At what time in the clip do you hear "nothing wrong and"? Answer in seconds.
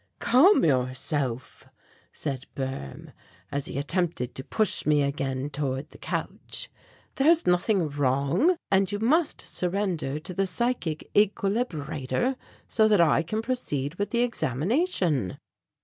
7.45-8.91